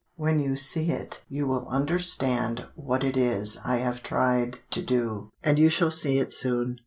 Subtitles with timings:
[0.15, 5.29] When you see it you will understand what it is I have tried to do.
[5.43, 6.79] And you shall see it soon.